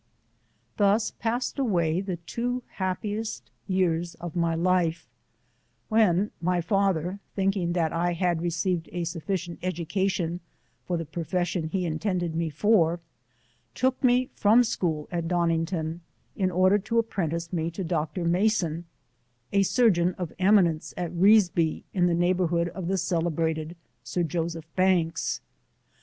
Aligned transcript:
Thus 0.77 1.11
passed 1.11 1.59
away 1.59 2.01
the 2.01 2.15
two 2.17 2.63
happiest 2.69 3.51
years 3.67 4.15
of 4.15 4.35
my 4.35 4.55
life, 4.55 5.07
wiien 5.91 6.31
my 6.41 6.59
father, 6.59 7.19
thinking 7.35 7.73
that 7.73 7.91
1 7.91 8.15
had 8.15 8.41
re 8.41 8.49
ceived 8.49 8.89
a 8.91 9.03
sufficient 9.03 9.59
education 9.61 10.39
for 10.87 10.97
the 10.97 11.05
profession 11.05 11.67
he 11.67 11.85
intended 11.85 12.33
me 12.33 12.49
for, 12.49 12.99
took 13.75 14.03
me 14.03 14.31
from 14.33 14.63
school 14.63 15.07
at 15.11 15.27
Donning 15.27 15.67
ton 15.67 16.01
in 16.35 16.49
order 16.49 16.79
to 16.79 16.97
apprentice 16.97 17.53
me 17.53 17.69
to 17.69 17.83
Doctor 17.83 18.25
Mason, 18.25 18.85
a 19.53 19.61
surgeon 19.61 20.15
of 20.15 20.33
eminence 20.39 20.95
at 20.97 21.11
Reasby, 21.13 21.83
in 21.93 22.07
the 22.07 22.15
neighbour 22.15 22.47
hood 22.47 22.69
of 22.69 22.87
the 22.87 22.97
celebrated 22.97 23.75
Sir 24.03 24.23
Joseph 24.23 24.65
Banks. 24.75 25.41